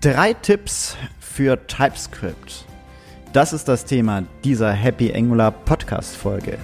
Drei 0.00 0.32
Tipps 0.32 0.96
für 1.20 1.66
TypeScript. 1.66 2.64
Das 3.34 3.52
ist 3.52 3.68
das 3.68 3.84
Thema 3.84 4.22
dieser 4.42 4.72
Happy 4.72 5.14
Angular 5.14 5.50
Podcast 5.50 6.16
Folge. 6.16 6.56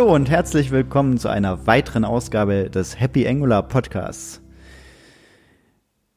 Hallo 0.00 0.14
und 0.14 0.30
herzlich 0.30 0.70
willkommen 0.70 1.18
zu 1.18 1.28
einer 1.28 1.66
weiteren 1.66 2.06
Ausgabe 2.06 2.70
des 2.70 2.98
Happy 2.98 3.28
Angular 3.28 3.62
Podcasts. 3.62 4.40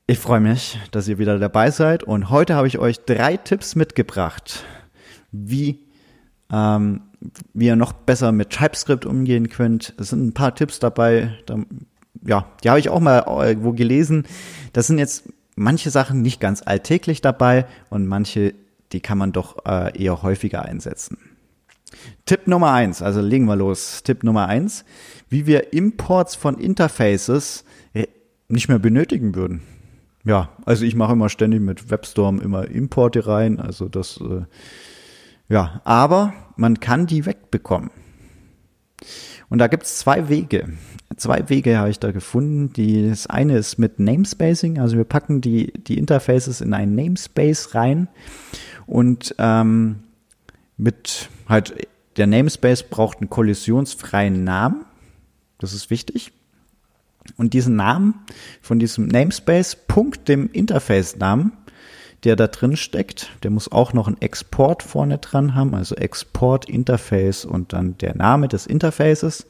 Ich 0.08 0.20
freue 0.20 0.40
mich, 0.40 0.80
dass 0.92 1.10
ihr 1.10 1.18
wieder 1.18 1.38
dabei 1.38 1.70
seid 1.70 2.02
und 2.02 2.30
heute 2.30 2.56
habe 2.56 2.66
ich 2.68 2.80
euch 2.80 3.02
drei 3.04 3.36
Tipps 3.36 3.76
mitgebracht, 3.76 4.64
wie, 5.34 5.82
ähm, 6.50 7.02
wie 7.54 7.66
ihr 7.66 7.76
noch 7.76 7.92
besser 7.92 8.32
mit 8.32 8.52
TypeScript 8.52 9.06
umgehen 9.06 9.50
könnt. 9.50 9.94
Es 10.00 10.12
sind 10.12 10.28
ein 10.28 10.34
paar 10.34 10.56
Tipps 10.56 10.80
dabei, 10.80 11.38
da, 11.46 11.58
ja, 12.26 12.46
die 12.64 12.70
habe 12.70 12.80
ich 12.80 12.88
auch 12.88 13.02
mal 13.02 13.26
irgendwo 13.46 13.74
gelesen. 13.74 14.24
Das 14.72 14.88
sind 14.88 14.98
jetzt 14.98 15.28
manche 15.58 15.90
Sachen 15.90 16.22
nicht 16.22 16.40
ganz 16.40 16.62
alltäglich 16.66 17.20
dabei 17.20 17.66
und 17.90 18.08
manche, 18.08 18.54
die 18.94 19.02
kann 19.02 19.18
man 19.18 19.34
doch 19.34 19.66
äh, 19.66 20.02
eher 20.02 20.24
häufiger 20.24 20.64
einsetzen. 20.64 21.18
Tipp 22.26 22.48
Nummer 22.48 22.72
eins, 22.72 23.02
also 23.02 23.22
legen 23.22 23.46
wir 23.46 23.56
los. 23.56 24.04
Tipp 24.04 24.24
Nummer 24.24 24.48
eins, 24.48 24.86
wie 25.30 25.46
wir 25.46 25.74
Imports 25.74 26.36
von 26.36 26.58
Interfaces 26.58 27.64
nicht 28.54 28.70
mehr 28.70 28.80
benötigen 28.80 29.36
würden. 29.36 29.62
Ja, 30.24 30.50
also 30.66 30.86
ich 30.86 30.96
mache 30.96 31.14
immer 31.14 31.28
ständig 31.28 31.60
mit 31.60 31.92
WebStorm 31.92 32.40
immer 32.40 32.68
Importe 32.70 33.28
rein, 33.28 33.60
also 33.60 33.90
das, 33.90 34.22
äh, 34.22 34.44
ja, 35.50 35.82
aber 35.84 36.34
man 36.56 36.80
kann 36.80 37.08
die 37.08 37.26
wegbekommen. 37.26 37.90
Und 39.50 39.60
da 39.60 39.68
gibt 39.68 39.84
es 39.84 40.00
zwei 40.00 40.30
Wege. 40.30 40.70
Zwei 41.18 41.50
Wege 41.50 41.78
habe 41.78 41.90
ich 41.90 42.00
da 42.00 42.12
gefunden. 42.12 42.72
Die, 42.74 43.10
das 43.10 43.28
eine 43.28 43.58
ist 43.58 43.78
mit 43.78 44.00
Namespacing, 44.00 44.80
also 44.80 44.96
wir 44.96 45.04
packen 45.04 45.42
die, 45.42 45.74
die 45.74 45.98
Interfaces 45.98 46.62
in 46.62 46.74
einen 46.74 46.96
Namespace 46.96 47.76
rein 47.76 48.08
und 48.88 49.36
ähm, 49.40 50.04
mit 50.84 51.30
halt 51.48 51.88
der 52.18 52.28
Namespace 52.28 52.84
braucht 52.84 53.20
einen 53.20 53.30
kollisionsfreien 53.30 54.44
Namen. 54.44 54.86
Das 55.58 55.74
ist 55.74 55.90
wichtig. 55.90 56.34
Und 57.38 57.54
diesen 57.54 57.78
Namen 57.78 58.16
von 58.62 58.80
diesem 58.80 59.08
Namespace, 59.08 59.78
Punkt 59.88 60.28
dem 60.28 60.50
Interface-Namen, 60.52 61.54
der 62.26 62.36
da 62.36 62.48
drin 62.48 62.76
steckt, 62.76 63.32
der 63.44 63.52
muss 63.52 63.72
auch 63.72 63.94
noch 63.94 64.08
einen 64.08 64.22
Export 64.22 64.84
vorne 64.84 65.20
dran 65.20 65.56
haben, 65.56 65.74
also 65.74 65.96
Export 65.96 66.68
Interface 66.70 67.46
und 67.46 67.72
dann 67.72 67.98
der 67.98 68.16
Name 68.16 68.50
des 68.50 68.68
Interfaces. 68.68 69.48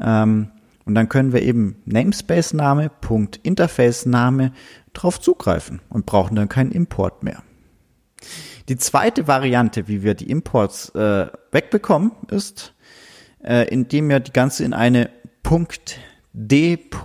Ähm, 0.00 0.48
und 0.86 0.94
dann 0.94 1.08
können 1.10 1.34
wir 1.34 1.42
eben 1.42 1.76
Namespace-Name, 1.84 2.90
Punkt 3.00 3.40
Interface-Name 3.42 4.52
drauf 4.94 5.20
zugreifen 5.20 5.80
und 5.90 6.06
brauchen 6.06 6.34
dann 6.34 6.48
keinen 6.48 6.72
Import 6.72 7.22
mehr. 7.22 7.42
Die 8.68 8.76
zweite 8.76 9.28
Variante, 9.28 9.86
wie 9.88 10.02
wir 10.02 10.14
die 10.14 10.28
Imports 10.30 10.88
äh, 10.90 11.28
wegbekommen, 11.52 12.12
ist, 12.30 12.74
äh, 13.44 13.68
indem 13.68 14.08
wir 14.08 14.20
die 14.20 14.32
ganze 14.32 14.64
in 14.64 14.72
eine 14.72 15.10
.d.ts-Datei 16.32 17.02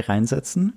reinsetzen. 0.00 0.74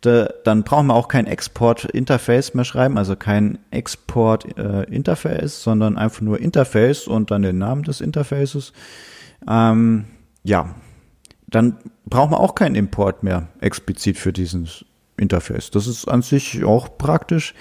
Da, 0.00 0.28
dann 0.44 0.64
brauchen 0.64 0.88
wir 0.88 0.94
auch 0.94 1.08
kein 1.08 1.26
Export-Interface 1.26 2.54
mehr 2.54 2.64
schreiben, 2.64 2.98
also 2.98 3.16
kein 3.16 3.58
Export-Interface, 3.70 5.58
äh, 5.58 5.62
sondern 5.62 5.96
einfach 5.96 6.20
nur 6.20 6.40
Interface 6.40 7.06
und 7.06 7.30
dann 7.30 7.42
den 7.42 7.58
Namen 7.58 7.84
des 7.84 8.00
Interfaces. 8.00 8.72
Ähm, 9.48 10.06
ja, 10.42 10.74
dann 11.46 11.78
brauchen 12.04 12.32
wir 12.32 12.40
auch 12.40 12.56
keinen 12.56 12.74
Import 12.74 13.22
mehr 13.22 13.48
explizit 13.60 14.18
für 14.18 14.32
dieses 14.32 14.84
Interface. 15.16 15.70
Das 15.70 15.86
ist 15.86 16.06
an 16.06 16.22
sich 16.22 16.64
auch 16.64 16.98
praktisch. 16.98 17.54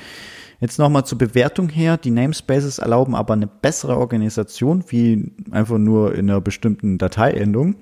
Jetzt 0.59 0.79
nochmal 0.79 1.05
zur 1.05 1.17
Bewertung 1.17 1.69
her. 1.69 1.97
Die 1.97 2.11
Namespaces 2.11 2.79
erlauben 2.79 3.15
aber 3.15 3.33
eine 3.33 3.47
bessere 3.47 3.97
Organisation 3.97 4.83
wie 4.87 5.31
einfach 5.51 5.77
nur 5.77 6.15
in 6.15 6.29
einer 6.29 6.41
bestimmten 6.41 6.97
Dateiendung. 6.97 7.75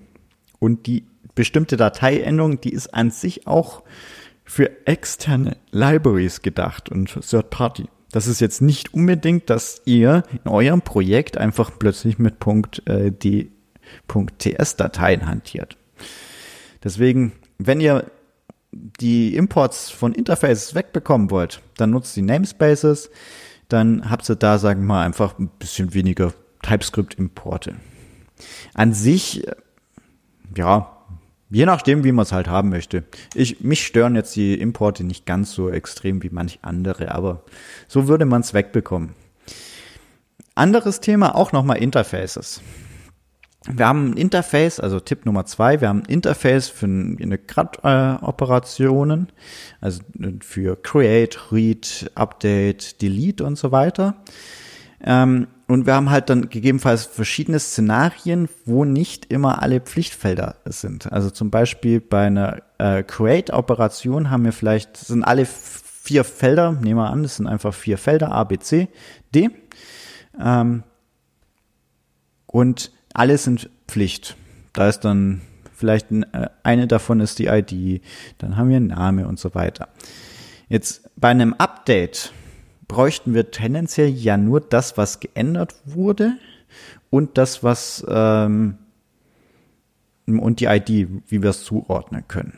Und 0.59 0.87
die 0.87 1.05
bestimmte 1.35 1.77
Dateiendung, 1.77 2.61
die 2.61 2.73
ist 2.73 2.93
an 2.93 3.11
sich 3.11 3.47
auch 3.47 3.83
für 4.43 4.87
externe 4.87 5.57
Libraries 5.71 6.41
gedacht 6.41 6.89
und 6.89 7.17
Third 7.21 7.49
Party. 7.49 7.85
Das 8.11 8.27
ist 8.27 8.41
jetzt 8.41 8.61
nicht 8.61 8.93
unbedingt, 8.93 9.49
dass 9.49 9.81
ihr 9.85 10.23
in 10.31 10.51
eurem 10.51 10.81
Projekt 10.81 11.37
einfach 11.37 11.71
plötzlich 11.79 12.19
mit 12.19 12.35
äh, 12.85 13.11
.ts-Dateien 14.37 15.25
hantiert. 15.25 15.77
Deswegen, 16.83 17.31
wenn 17.57 17.81
ihr 17.81 18.05
die 18.99 19.35
Imports 19.35 19.89
von 19.89 20.13
Interfaces 20.13 20.75
wegbekommen 20.75 21.31
wollt, 21.31 21.61
dann 21.77 21.91
nutzt 21.91 22.15
die 22.15 22.21
Namespaces, 22.21 23.09
dann 23.69 24.09
habt 24.09 24.29
ihr 24.29 24.35
da, 24.35 24.57
sagen 24.57 24.81
wir 24.81 24.87
mal, 24.87 25.05
einfach 25.05 25.39
ein 25.39 25.49
bisschen 25.59 25.93
weniger 25.93 26.33
TypeScript-Importe. 26.61 27.75
An 28.73 28.93
sich, 28.93 29.45
ja, 30.55 30.97
je 31.49 31.65
nachdem, 31.65 32.03
wie 32.03 32.11
man 32.11 32.23
es 32.23 32.31
halt 32.31 32.47
haben 32.47 32.69
möchte. 32.69 33.03
Ich, 33.33 33.61
mich 33.61 33.85
stören 33.85 34.15
jetzt 34.15 34.35
die 34.35 34.59
Importe 34.59 35.03
nicht 35.03 35.25
ganz 35.25 35.53
so 35.53 35.69
extrem 35.69 36.23
wie 36.23 36.29
manch 36.29 36.59
andere, 36.61 37.13
aber 37.13 37.43
so 37.87 38.07
würde 38.07 38.25
man 38.25 38.41
es 38.41 38.53
wegbekommen. 38.53 39.11
Anderes 40.55 40.99
Thema 40.99 41.35
auch 41.35 41.51
nochmal 41.51 41.77
Interfaces 41.77 42.61
wir 43.71 43.87
haben 43.87 44.11
ein 44.11 44.17
Interface, 44.17 44.79
also 44.79 44.99
Tipp 44.99 45.25
Nummer 45.25 45.45
zwei, 45.45 45.79
wir 45.79 45.87
haben 45.87 46.01
ein 46.01 46.09
Interface 46.09 46.67
für 46.69 46.85
eine 46.85 47.37
CRUD-Operationen, 47.37 49.29
also 49.79 50.01
für 50.41 50.75
Create, 50.81 51.51
Read, 51.51 52.11
Update, 52.15 53.01
Delete 53.01 53.45
und 53.45 53.57
so 53.57 53.71
weiter. 53.71 54.15
Ähm, 55.01 55.47
und 55.67 55.85
wir 55.85 55.95
haben 55.95 56.09
halt 56.09 56.29
dann 56.29 56.49
gegebenenfalls 56.49 57.05
verschiedene 57.05 57.57
Szenarien, 57.57 58.49
wo 58.65 58.83
nicht 58.83 59.31
immer 59.31 59.61
alle 59.61 59.79
Pflichtfelder 59.79 60.57
sind. 60.65 61.11
Also 61.11 61.29
zum 61.29 61.49
Beispiel 61.49 62.01
bei 62.01 62.27
einer 62.27 62.61
äh, 62.79 63.01
Create-Operation 63.03 64.29
haben 64.29 64.43
wir 64.43 64.51
vielleicht, 64.51 64.97
sind 64.97 65.23
alle 65.23 65.45
vier 65.45 66.25
Felder, 66.25 66.73
nehmen 66.73 66.99
wir 66.99 67.09
an, 67.09 67.23
das 67.23 67.37
sind 67.37 67.47
einfach 67.47 67.73
vier 67.73 67.97
Felder, 67.97 68.33
A, 68.33 68.43
B, 68.43 68.59
C, 68.59 68.89
D. 69.33 69.51
Ähm, 70.39 70.83
und 72.45 72.91
alle 73.13 73.37
sind 73.37 73.69
Pflicht. 73.87 74.35
Da 74.73 74.89
ist 74.89 75.01
dann 75.01 75.41
vielleicht 75.73 76.11
äh, 76.11 76.49
eine 76.63 76.87
davon 76.87 77.19
ist 77.19 77.39
die 77.39 77.47
ID, 77.47 78.01
dann 78.37 78.57
haben 78.57 78.69
wir 78.69 78.77
einen 78.77 78.87
Name 78.87 79.27
und 79.27 79.39
so 79.39 79.53
weiter. 79.53 79.89
Jetzt 80.69 81.09
bei 81.15 81.29
einem 81.29 81.53
Update 81.53 82.31
bräuchten 82.87 83.33
wir 83.33 83.51
tendenziell 83.51 84.09
ja 84.09 84.37
nur 84.37 84.61
das, 84.61 84.97
was 84.97 85.19
geändert 85.19 85.75
wurde 85.85 86.37
und 87.09 87.37
das, 87.37 87.63
was 87.63 88.05
ähm, 88.07 88.77
und 90.25 90.59
die 90.59 90.65
ID, 90.65 91.09
wie 91.27 91.41
wir 91.43 91.49
es 91.49 91.63
zuordnen 91.63 92.23
können. 92.27 92.57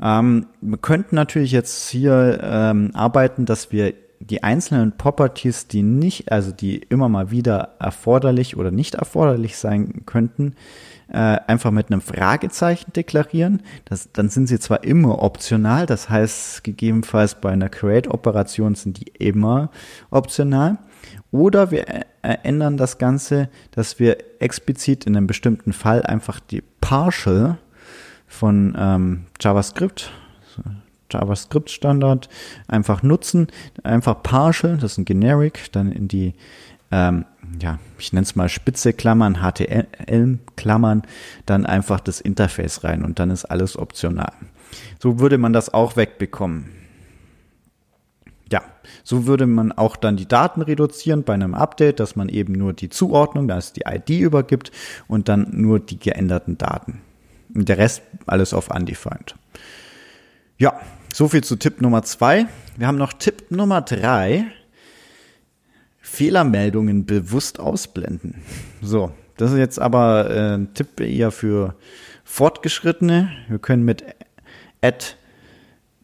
Ähm, 0.00 0.46
wir 0.60 0.78
könnten 0.78 1.16
natürlich 1.16 1.52
jetzt 1.52 1.88
hier 1.88 2.38
ähm, 2.42 2.90
arbeiten, 2.94 3.44
dass 3.44 3.72
wir 3.72 3.92
die 4.30 4.42
einzelnen 4.42 4.96
Properties, 4.96 5.68
die 5.68 5.82
nicht, 5.82 6.30
also 6.30 6.52
die 6.52 6.76
immer 6.76 7.08
mal 7.08 7.30
wieder 7.30 7.76
erforderlich 7.78 8.56
oder 8.56 8.70
nicht 8.70 8.94
erforderlich 8.94 9.56
sein 9.56 10.02
könnten, 10.06 10.54
äh, 11.08 11.16
einfach 11.46 11.70
mit 11.70 11.90
einem 11.90 12.00
Fragezeichen 12.00 12.92
deklarieren. 12.92 13.62
Das, 13.86 14.12
dann 14.12 14.28
sind 14.28 14.46
sie 14.46 14.58
zwar 14.58 14.84
immer 14.84 15.22
optional, 15.22 15.86
das 15.86 16.10
heißt 16.10 16.64
gegebenenfalls 16.64 17.36
bei 17.36 17.50
einer 17.50 17.68
Create-Operation 17.68 18.74
sind 18.74 19.00
die 19.00 19.08
immer 19.18 19.70
optional. 20.10 20.78
Oder 21.30 21.70
wir 21.70 21.84
ändern 22.22 22.76
das 22.76 22.98
Ganze, 22.98 23.48
dass 23.70 23.98
wir 23.98 24.18
explizit 24.40 25.06
in 25.06 25.16
einem 25.16 25.26
bestimmten 25.26 25.72
Fall 25.72 26.02
einfach 26.02 26.40
die 26.40 26.62
Partial 26.80 27.58
von 28.26 28.76
ähm, 28.78 29.26
JavaScript, 29.40 30.10
JavaScript-Standard 31.10 32.28
einfach 32.66 33.02
nutzen, 33.02 33.48
einfach 33.82 34.22
partial, 34.22 34.76
das 34.76 34.92
ist 34.92 34.98
ein 34.98 35.04
Generic, 35.04 35.72
dann 35.72 35.92
in 35.92 36.08
die, 36.08 36.34
ähm, 36.90 37.24
ja, 37.60 37.78
ich 37.98 38.12
nenne 38.12 38.24
es 38.24 38.36
mal 38.36 38.48
Spitze 38.48 38.92
Klammern, 38.92 39.38
HTML-Klammern, 39.42 41.02
dann 41.46 41.66
einfach 41.66 42.00
das 42.00 42.20
Interface 42.20 42.84
rein 42.84 43.04
und 43.04 43.18
dann 43.18 43.30
ist 43.30 43.44
alles 43.44 43.76
optional. 43.78 44.32
So 44.98 45.18
würde 45.18 45.38
man 45.38 45.52
das 45.52 45.72
auch 45.72 45.96
wegbekommen. 45.96 46.70
ja, 48.50 48.62
so 49.04 49.26
würde 49.26 49.46
man 49.46 49.72
auch 49.72 49.96
dann 49.96 50.16
die 50.16 50.26
Daten 50.28 50.62
reduzieren 50.62 51.22
bei 51.22 51.34
einem 51.34 51.54
Update, 51.54 52.00
dass 52.00 52.16
man 52.16 52.28
eben 52.28 52.54
nur 52.54 52.72
die 52.72 52.88
Zuordnung, 52.88 53.48
da 53.48 53.58
ist 53.58 53.76
die 53.76 53.82
ID 53.86 54.10
übergibt 54.20 54.70
und 55.06 55.28
dann 55.28 55.48
nur 55.52 55.80
die 55.80 55.98
geänderten 55.98 56.56
Daten. 56.56 57.00
Und 57.54 57.68
der 57.68 57.78
Rest 57.78 58.02
alles 58.26 58.54
auf 58.54 58.70
undefined. 58.70 59.34
Ja, 60.58 60.80
so 61.18 61.26
viel 61.26 61.42
zu 61.42 61.56
Tipp 61.56 61.80
Nummer 61.80 62.04
zwei. 62.04 62.46
Wir 62.76 62.86
haben 62.86 62.96
noch 62.96 63.12
Tipp 63.12 63.50
Nummer 63.50 63.82
drei. 63.82 64.44
Fehlermeldungen 66.00 67.06
bewusst 67.06 67.58
ausblenden. 67.58 68.36
So, 68.80 69.10
das 69.36 69.50
ist 69.50 69.58
jetzt 69.58 69.80
aber 69.80 70.30
äh, 70.30 70.54
ein 70.54 70.74
Tipp 70.74 71.00
eher 71.00 71.32
für 71.32 71.74
Fortgeschrittene. 72.22 73.32
Wir 73.48 73.58
können 73.58 73.84
mit 73.84 74.04
add 74.80 75.16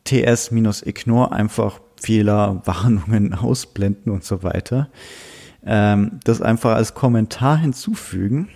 ts-ignore 0.03 1.31
einfach 1.31 1.79
Fehler, 2.03 2.63
Warnungen 2.65 3.35
ausblenden 3.41 4.11
und 4.11 4.25
so 4.25 4.43
weiter. 4.43 4.89
Ähm, 5.65 6.19
das 6.25 6.43
einfach 6.43 6.75
als 6.75 6.95
Kommentar 6.95 7.59
hinzufügen. 7.59 8.49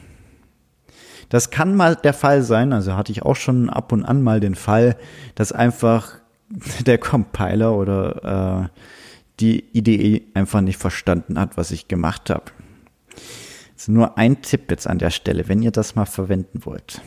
Das 1.29 1.51
kann 1.51 1.77
mal 1.77 1.95
der 1.95 2.15
Fall 2.15 2.43
sein, 2.43 2.73
also 2.73 2.97
hatte 2.97 3.13
ich 3.13 3.23
auch 3.23 3.37
schon 3.37 3.71
ab 3.71 3.93
und 3.93 4.05
an 4.05 4.25
mal 4.25 4.41
den 4.41 4.57
Fall, 4.57 4.97
dass 5.37 5.53
einfach 5.53 6.19
der 6.51 6.99
Compiler 6.99 7.77
oder 7.77 8.71
äh, 8.73 8.79
die 9.41 9.65
IDE 9.73 10.23
einfach 10.35 10.61
nicht 10.61 10.79
verstanden 10.79 11.39
hat, 11.39 11.57
was 11.57 11.71
ich 11.71 11.89
gemacht 11.89 12.31
habe. 12.31 12.47
Jetzt 13.71 13.89
nur 13.89 14.19
ein 14.19 14.43
Tipp 14.43 14.71
jetzt 14.71 14.87
an 14.87 14.99
der 14.99 15.11
Stelle, 15.11 15.49
wenn 15.49 15.63
ihr 15.63 15.71
das 15.71 15.95
mal 15.95 16.07
verwenden 16.07 16.65
wollt. 16.65 17.01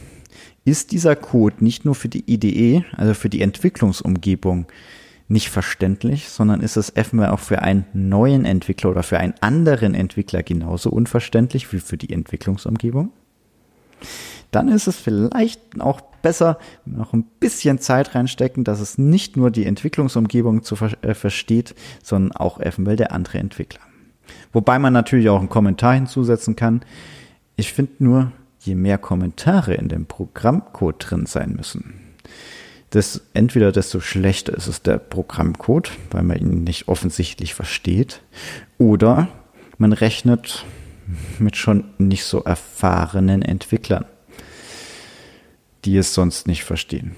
Ist 0.64 0.92
dieser 0.92 1.16
Code 1.16 1.58
nicht 1.60 1.86
nur 1.86 1.96
für 1.96 2.08
die 2.08 2.24
IDE, 2.32 2.86
also 2.96 3.14
für 3.14 3.30
die 3.30 3.42
Entwicklungsumgebung, 3.42 4.68
nicht 5.28 5.50
verständlich, 5.50 6.30
sondern 6.30 6.62
ist 6.62 6.78
es 6.78 6.96
eventuell 6.96 7.30
auch 7.30 7.40
für 7.40 7.62
einen 7.62 7.86
neuen 7.94 8.46
Entwickler 8.46 8.92
oder 8.92 9.04
für 9.04 9.18
einen 9.18 9.34
anderen 9.40 9.96
Entwickler 9.96 10.44
genauso 10.44 10.90
unverständlich 10.90 11.72
wie 11.72 11.80
für 11.80 11.98
die 11.98 12.12
Entwicklungsumgebung? 12.12 13.12
Dann 14.52 14.68
ist 14.68 14.88
es 14.88 14.98
vielleicht 14.98 15.80
auch 15.80 16.02
besser, 16.22 16.58
noch 16.86 17.14
ein 17.14 17.24
bisschen 17.40 17.80
Zeit 17.80 18.16
reinstecken, 18.16 18.64
dass 18.64 18.80
es 18.80 18.98
nicht 18.98 19.38
nur 19.38 19.50
die 19.50 19.66
Entwicklungsumgebung 19.66 20.64
zu 20.64 20.76
ver 20.76 20.92
äh, 21.02 21.14
versteht, 21.14 21.76
sondern 22.04 22.34
auch 22.34 22.60
eventuell 22.60 22.98
der 22.98 23.12
andere 23.12 23.40
Entwickler. 23.40 23.82
Wobei 24.54 24.80
man 24.80 24.94
natürlich 24.94 25.30
auch 25.30 25.40
einen 25.40 25.50
Kommentar 25.50 25.94
hinzusetzen 25.96 26.56
kann. 26.56 26.82
Ich 27.56 27.74
finde 27.74 27.94
nur, 28.00 28.32
je 28.60 28.76
mehr 28.76 28.98
Kommentare 28.98 29.74
in 29.74 29.88
dem 29.88 30.06
Programmcode 30.06 30.96
drin 31.00 31.26
sein 31.26 31.54
müssen, 31.56 31.94
das, 32.92 33.22
entweder 33.34 33.72
desto 33.72 34.02
schlechter 34.02 34.54
ist 34.54 34.68
es 34.68 34.82
der 34.82 34.98
Programmcode, 34.98 35.92
weil 36.12 36.24
man 36.24 36.38
ihn 36.38 36.64
nicht 36.66 36.90
offensichtlich 36.90 37.54
versteht, 37.54 38.22
oder 38.78 39.30
man 39.78 39.94
rechnet 39.94 40.66
mit 41.40 41.56
schon 41.56 41.86
nicht 41.98 42.26
so 42.26 42.44
erfahrenen 42.44 43.42
Entwicklern, 43.42 44.06
die 45.86 45.98
es 45.98 46.14
sonst 46.14 46.48
nicht 46.48 46.64
verstehen. 46.64 47.16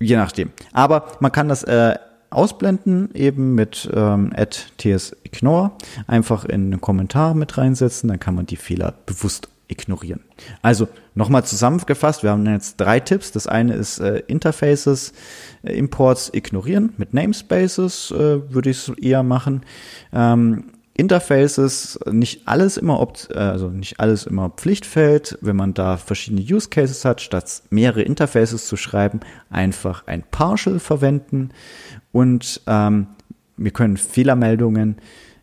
Je 0.00 0.16
nachdem. 0.16 0.50
Aber 0.72 1.12
man 1.20 1.32
kann 1.32 1.48
das 1.48 1.64
äh, 1.64 1.96
ausblenden, 2.30 3.14
eben 3.14 3.54
mit 3.54 3.88
ähm, 3.92 4.32
@tsignore, 4.76 5.72
einfach 6.06 6.44
in 6.44 6.72
einen 6.72 6.80
Kommentar 6.80 7.34
mit 7.34 7.58
reinsetzen, 7.58 8.08
dann 8.08 8.20
kann 8.20 8.34
man 8.34 8.46
die 8.46 8.56
Fehler 8.56 8.94
bewusst 9.06 9.48
ignorieren. 9.68 10.20
Also 10.62 10.88
nochmal 11.14 11.44
zusammengefasst, 11.44 12.22
wir 12.22 12.30
haben 12.30 12.46
jetzt 12.46 12.76
drei 12.78 13.00
Tipps. 13.00 13.32
Das 13.32 13.46
eine 13.46 13.74
ist 13.74 13.98
äh, 13.98 14.22
Interfaces, 14.26 15.12
äh, 15.62 15.76
Imports 15.76 16.30
ignorieren. 16.32 16.94
Mit 16.96 17.12
Namespaces 17.12 18.10
äh, 18.10 18.52
würde 18.52 18.70
ich 18.70 18.88
es 18.88 18.98
eher 18.98 19.22
machen. 19.22 19.62
Ähm, 20.12 20.64
Interfaces, 20.98 21.98
nicht 22.10 22.48
alles 22.48 22.76
immer, 22.76 22.98
opt 22.98 23.34
also 23.34 23.70
nicht 23.70 24.00
alles 24.00 24.26
immer 24.26 24.50
Pflichtfeld. 24.50 25.38
Wenn 25.40 25.54
man 25.54 25.72
da 25.72 25.96
verschiedene 25.96 26.42
Use 26.42 26.68
Cases 26.68 27.04
hat, 27.04 27.20
statt 27.20 27.62
mehrere 27.70 28.02
Interfaces 28.02 28.66
zu 28.66 28.76
schreiben, 28.76 29.20
einfach 29.48 30.06
ein 30.08 30.24
Partial 30.28 30.80
verwenden 30.80 31.50
und 32.10 32.60
ähm, 32.66 33.06
wir 33.56 33.70
können 33.70 33.96
Fehlermeldungen 33.96 34.96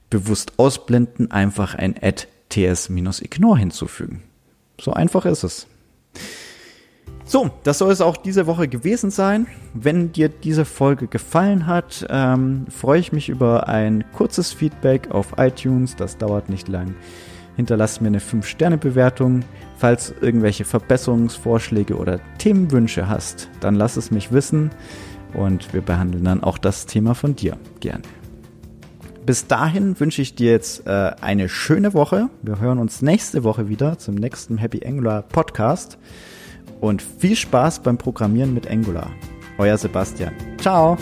bewusst 0.10 0.54
ausblenden, 0.58 1.32
einfach 1.32 1.74
ein 1.74 1.96
Add 2.02 2.28
ts-ignore 2.50 3.58
hinzufügen. 3.58 4.24
So 4.80 4.92
einfach 4.92 5.26
ist 5.26 5.44
es. 5.44 5.68
So, 7.28 7.50
das 7.64 7.80
soll 7.80 7.92
es 7.92 8.02
auch 8.02 8.18
diese 8.18 8.46
Woche 8.46 8.68
gewesen 8.68 9.10
sein. 9.10 9.48
Wenn 9.74 10.12
dir 10.12 10.30
diese 10.30 10.64
Folge 10.64 11.08
gefallen 11.08 11.66
hat, 11.66 12.06
ähm, 12.08 12.68
freue 12.70 13.00
ich 13.00 13.12
mich 13.12 13.30
über 13.30 13.68
ein 13.68 14.04
kurzes 14.14 14.54
Feedback 14.54 15.10
auf 15.10 15.34
iTunes. 15.38 15.96
Das 15.96 16.20
dauert 16.20 16.50
nicht 16.50 16.68
lang. 16.68 16.94
Hinterlass 17.56 18.00
mir 18.00 18.08
eine 18.08 18.20
5-Sterne-Bewertung. 18.20 19.42
Falls 19.78 20.14
irgendwelche 20.22 20.66
Verbesserungsvorschläge 20.66 21.98
oder 21.98 22.20
Themenwünsche 22.38 23.10
hast, 23.10 23.50
dann 23.60 23.74
lass 23.74 23.98
es 23.98 24.12
mich 24.12 24.32
wissen 24.32 24.70
und 25.34 25.74
wir 25.74 25.82
behandeln 25.82 26.24
dann 26.24 26.44
auch 26.44 26.60
das 26.60 26.86
Thema 26.86 27.16
von 27.16 27.36
dir 27.36 27.58
gerne. 27.80 28.04
Bis 29.26 29.48
dahin 29.48 30.00
wünsche 30.00 30.22
ich 30.22 30.36
dir 30.36 30.52
jetzt 30.52 30.86
äh, 30.86 31.12
eine 31.20 31.50
schöne 31.50 31.96
Woche. 31.96 32.30
Wir 32.44 32.60
hören 32.60 32.78
uns 32.78 33.02
nächste 33.02 33.44
Woche 33.44 33.68
wieder 33.68 33.98
zum 33.98 34.14
nächsten 34.14 34.60
Happy 34.60 34.86
Angular 34.86 35.24
Podcast 35.24 35.98
und 36.82 37.02
viel 37.02 37.36
Spaß 37.36 37.82
beim 37.82 37.98
Programmieren 37.98 38.54
mit 38.54 38.70
Angular. 38.70 39.10
Euer 39.58 39.78
Sebastian. 39.78 40.34
Ciao. 40.60 40.98